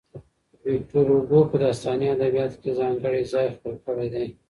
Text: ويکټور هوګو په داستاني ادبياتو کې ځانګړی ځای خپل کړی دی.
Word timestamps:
ويکټور 0.65 1.05
هوګو 1.13 1.39
په 1.49 1.55
داستاني 1.63 2.05
ادبياتو 2.15 2.61
کې 2.61 2.77
ځانګړی 2.79 3.23
ځای 3.33 3.47
خپل 3.55 3.73
کړی 3.85 4.07
دی. 4.13 4.25